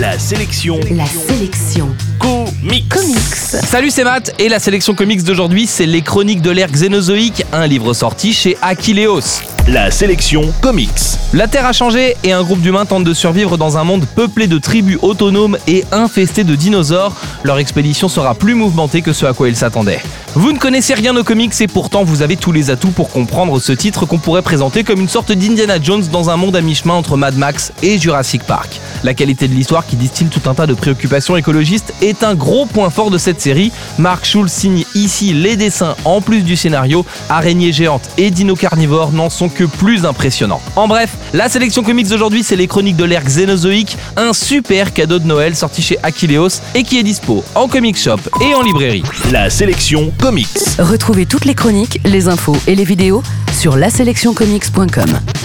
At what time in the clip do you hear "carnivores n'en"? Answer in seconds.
38.58-39.30